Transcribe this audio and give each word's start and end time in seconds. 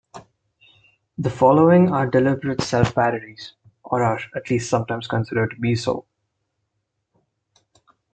The 1.19 1.29
following 1.29 1.91
are 1.93 2.07
deliberate 2.09 2.61
self-parodies 2.63 3.53
or 3.83 4.01
are 4.03 4.19
at 4.35 4.49
least 4.49 4.67
sometimes 4.67 5.05
considered 5.07 5.51
to 5.51 5.57
be 5.57 5.75
so. 5.75 6.07